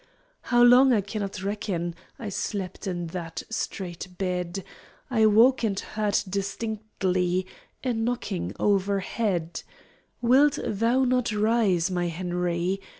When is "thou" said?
10.65-11.03